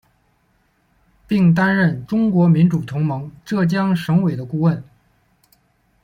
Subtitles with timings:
[1.27, 4.83] 并担任中国民主同盟浙江省委的顾问。